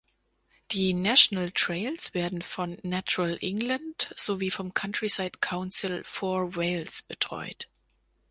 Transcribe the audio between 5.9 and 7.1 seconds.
for Wales